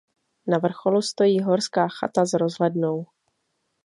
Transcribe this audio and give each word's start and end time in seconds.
Na 0.47 0.57
vrcholu 0.57 1.01
stojí 1.01 1.39
horská 1.39 1.87
chata 1.87 2.25
s 2.25 2.33
rozhlednou. 2.33 3.05